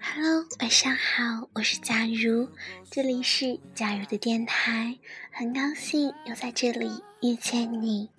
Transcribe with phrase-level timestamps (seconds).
[0.00, 2.48] Hello，晚上好，我是假如，
[2.90, 4.98] 这里是假如的电台，
[5.30, 8.10] 很高兴又在这里遇见你，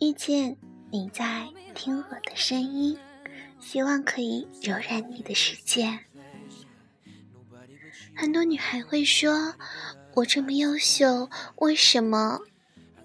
[0.00, 0.56] 遇见
[0.90, 2.98] 你在听我的声音，
[3.60, 6.00] 希望可以柔软你的世界。
[8.16, 9.54] 很多女孩会说，
[10.14, 12.40] 我这么优秀，为什么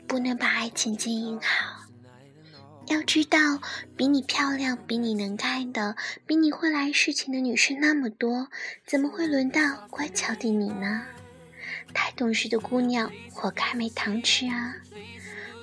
[0.08, 1.80] 不能把爱情经营好？
[2.88, 3.62] 要知道，
[3.95, 5.95] 比你漂亮、比你能干的、
[6.26, 8.48] 比你会来事情的女生那么多，
[8.85, 11.03] 怎么会轮到乖巧的你呢？
[11.94, 14.75] 太懂事的姑娘活该没糖吃啊！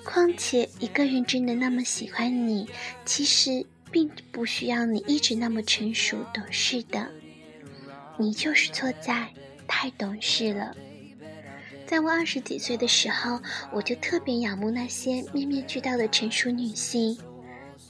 [0.04, 2.68] 况且，一个人真的那么喜欢你，
[3.04, 7.10] 其实并不需要你一直那么成熟懂事的，
[8.16, 9.28] 你就是错在
[9.66, 10.74] 太懂事了。
[11.88, 13.40] 在我二十几岁的时候，
[13.72, 17.18] 我就特别仰慕那些面面俱到的成熟女性。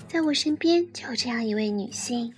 [0.07, 2.33] 在我身边就有这样一位女性，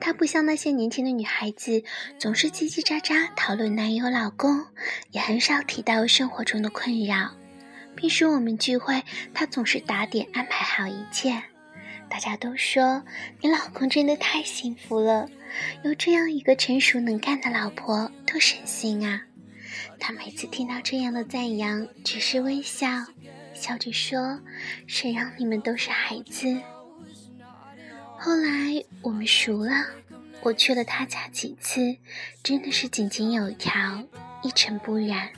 [0.00, 1.84] 她不像那些年轻的女孩子，
[2.18, 4.66] 总是叽叽喳喳讨论男友老公，
[5.12, 7.30] 也很少提到生活中的困扰。
[7.94, 11.40] 平时我们聚会，她总是打点安排好一切。
[12.10, 13.04] 大家都说
[13.40, 15.28] 你老公真的太幸福了，
[15.84, 19.22] 有这样一个成熟能干的老婆，多省心啊！
[19.98, 22.88] 他每次听到这样的赞扬，只是微笑，
[23.54, 24.40] 笑着说
[24.86, 26.60] ：“谁让你们都是孩子？”
[28.18, 29.72] 后来我们熟了，
[30.42, 31.96] 我去了他家几次，
[32.42, 34.02] 真的是井井有条，
[34.42, 35.30] 一尘不染，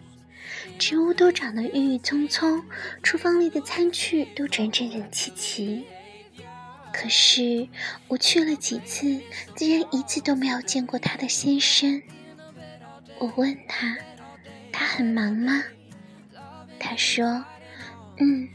[0.79, 2.63] 植物都长得郁郁葱葱，
[3.03, 5.87] 厨房里的餐具都整整齐齐。
[6.93, 7.67] 可是
[8.07, 9.21] 我去了几次，
[9.57, 12.03] 竟然一次都没有见过他的先生。
[13.19, 13.97] 我问他。
[14.77, 15.63] 他很忙吗？
[16.81, 17.45] 他说
[18.19, 18.49] ：“嗯，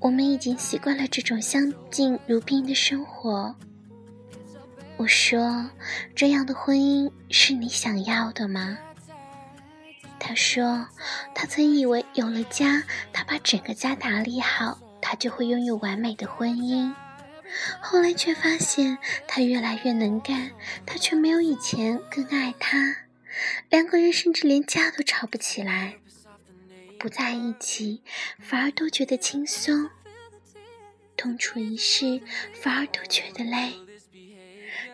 [0.00, 3.54] 我们已经习惯了这种相敬如宾的生活。”
[4.98, 5.70] 我说
[6.12, 8.76] ：“这样的婚姻是你想要的吗？”
[10.18, 10.88] 他说
[11.36, 16.92] ：“他曾以为有了家，他把整个家打理好，他就会拥有完美的婚姻。
[17.80, 20.50] 后来却发现他越来越能干，
[20.84, 22.96] 他却没有以前更爱他。”
[23.70, 25.96] 两个人甚至连家都吵不起来，
[26.98, 28.02] 不在一起
[28.38, 29.90] 反而都觉得轻松，
[31.16, 32.20] 同处一室
[32.52, 33.74] 反而都觉得累。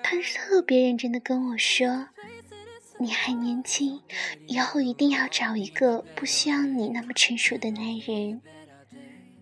[0.03, 2.09] 他特别认真的跟我说
[2.99, 4.03] ：“你还年轻，
[4.47, 8.41] 以后一定要找一个不需要你那么成熟的男人，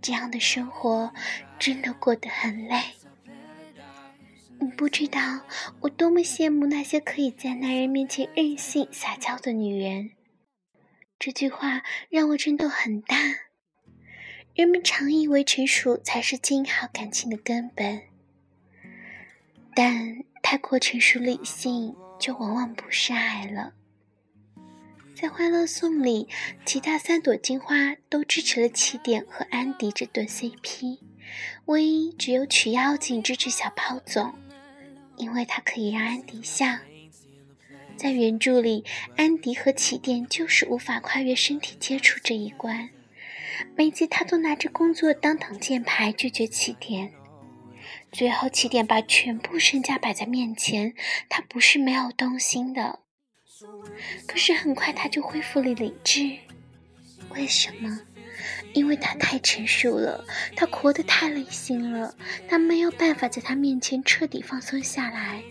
[0.03, 1.13] 这样的生活
[1.59, 2.81] 真的过得很累。”
[4.61, 5.21] 你不知道
[5.81, 10.11] 我多么羡慕那些可以在男人面前任性撒娇的女人。
[11.19, 13.17] 这句话让我震动很大。
[14.55, 18.03] 人们常以为成熟才是经营好感情的根本，
[19.75, 23.75] 但太过成熟理性，就往往不是爱了。
[25.15, 26.29] 在《欢乐颂》里，
[26.65, 30.99] 其他三朵金花都支持了起点和安迪这对 CP，
[31.67, 34.35] 唯一只有曲妖精支持小泡总。
[35.19, 36.67] 因为他可以让安迪笑。
[37.97, 38.85] 在原著里，
[39.17, 42.91] 安迪和起点就是无法跨越身体接触这一关。
[43.77, 47.13] 每集他都拿着工作当挡箭牌拒绝起点，
[48.13, 50.95] 最后起点把全部身家摆在面前，
[51.29, 53.01] 他不是没有动心的。
[54.29, 56.39] 可是很快他就恢复了理智。
[57.31, 58.01] 为什么？
[58.73, 60.25] 因为他太成熟了，
[60.57, 62.15] 他活得太累心了，
[62.49, 65.43] 他没有办法在他面前彻底放松下来，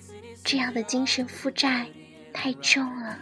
[0.43, 1.87] 这样的精神负债
[2.33, 3.19] 太重了。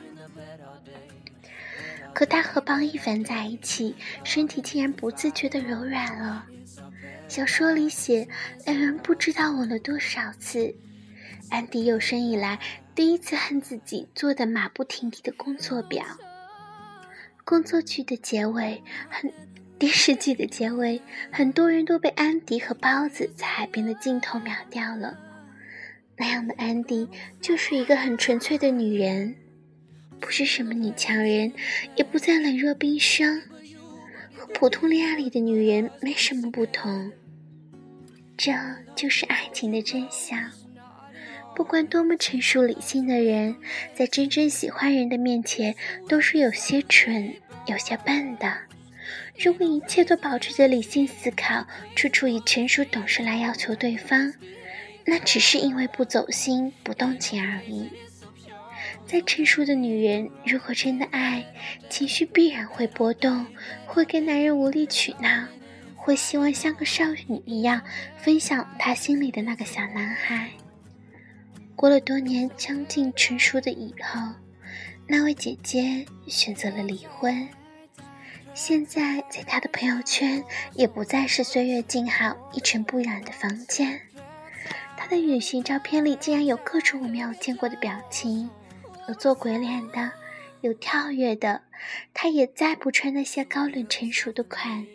[2.14, 6.46] 可他和包一凡在一起，身体竟然不自觉的柔软了。
[7.28, 8.28] 小说里写，
[8.66, 10.74] 两人不知道吻了多少次。
[11.50, 12.60] 安迪有生以来
[12.96, 16.06] 第一次恨自己做的马不停蹄的工作表。
[17.44, 19.34] 工作剧的结尾很。
[19.78, 21.02] 电视剧的结尾，
[21.32, 25.18] 很多人都被安迪和包子在海边的镜头秒掉了。
[26.18, 27.10] 那样的安迪
[27.42, 29.36] 就是一个很纯粹的女人，
[30.20, 31.52] 不是什么女强人，
[31.98, 33.42] 也不再冷若冰霜，
[34.34, 37.12] 和普通恋爱里的女人没什么不同。
[38.38, 38.54] 这
[38.96, 40.52] 就是爱情的真相。
[41.54, 43.56] 不管多么成熟理性的人，
[43.94, 45.76] 在真正喜欢人的面前，
[46.08, 47.34] 都是有些蠢、
[47.66, 48.65] 有些笨的。
[49.38, 51.66] 如果一切都保持着理性思考，
[51.96, 54.34] 处处以成熟懂事来要求对方，
[55.06, 57.90] 那只是因为不走心、不动情而已。
[59.06, 61.46] 再成熟的女人，如果真的爱，
[61.90, 63.46] 情绪必然会波动，
[63.86, 65.46] 会跟男人无理取闹，
[65.96, 67.82] 会希望像个少女一样
[68.18, 70.50] 分享他心里的那个小男孩。
[71.76, 74.20] 过了多年将近成熟的以后，
[75.08, 77.48] 那位姐姐选择了离婚。
[78.56, 80.42] 现在在他的朋友圈，
[80.74, 84.02] 也不再是岁月静好、一尘不染的房间。
[84.96, 88.50] 他的旅行照片里，竟然有各种我没有见过的表情，
[89.10, 90.10] 有做鬼脸的，
[90.62, 91.64] 有跳跃的。
[92.14, 94.88] 他也再不穿那些高冷成熟的款。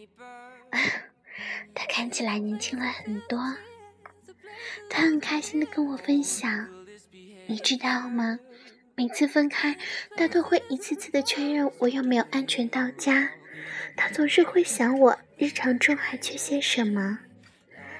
[1.74, 3.38] 他看起来年轻了很多，
[4.88, 6.66] 他很开心的跟我分享，
[7.46, 8.38] 你知道吗？
[8.94, 9.76] 每次分开，
[10.16, 13.30] 他都会一次次的确认我有没有安全到家。
[13.96, 17.20] 他总是会想我日常中还缺些什么，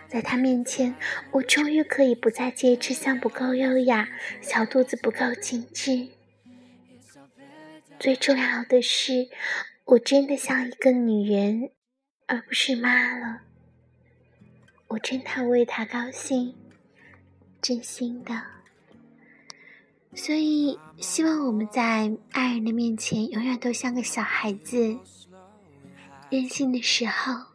[0.09, 0.95] 在他面前，
[1.33, 4.09] 我终于可以不再介意吃相不够优雅，
[4.41, 6.09] 小肚子不够精致。
[7.99, 9.29] 最重要的是，
[9.85, 11.71] 我真的像一个女人。
[12.33, 13.41] 而不是妈了，
[14.87, 16.55] 我真的为他高兴，
[17.61, 18.41] 真心的。
[20.15, 24.97] 所以，希望我们在爱人的面前，永远都像个小孩子，
[26.31, 27.47] 任性的时候，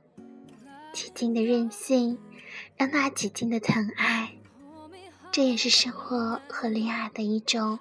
[0.92, 2.20] 几近的任性，
[2.76, 4.36] 让他几近的疼爱，
[5.32, 7.80] 这也是生活和恋爱的一种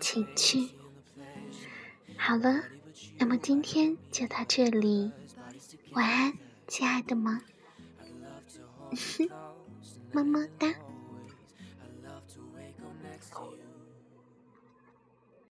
[0.00, 0.70] 情趣。
[2.16, 2.62] 好了，
[3.18, 5.12] 那么今天就到这里。
[5.92, 7.42] 晚安，亲爱的们，
[10.10, 10.74] 么么哒。